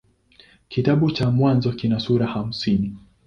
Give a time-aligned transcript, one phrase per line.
[0.69, 2.95] Kitabu cha Mwanzo kina sura hamsini.